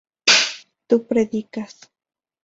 [0.87, 1.75] tu predicas